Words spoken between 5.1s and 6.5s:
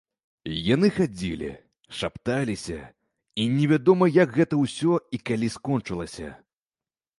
і калі скончылася.